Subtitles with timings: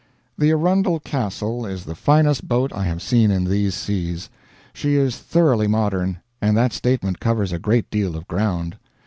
[0.35, 4.31] The Arundel Castle is the finest boat I have seen in these seas.
[4.73, 8.77] She is thoroughly modern, and that statement covers a great deal of ground.